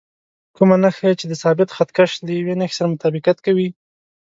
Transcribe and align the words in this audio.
کومه 0.55 0.75
نښه 0.83 1.03
یې 1.09 1.13
چې 1.19 1.25
د 1.27 1.33
ثابت 1.43 1.69
خط 1.75 1.89
کش 1.97 2.11
له 2.25 2.31
یوې 2.39 2.55
نښې 2.59 2.75
سره 2.77 2.91
مطابقت 2.93 3.37
کوي. 3.45 3.69